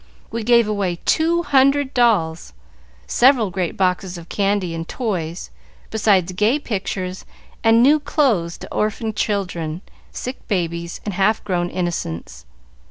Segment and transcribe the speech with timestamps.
[0.31, 2.53] We gave away two hundred dolls,
[3.05, 5.51] several great boxes of candy and toys,
[5.91, 7.23] besides gay pictures,
[7.63, 12.47] and new clothes to orphan children, sick babies, and half grown innocents.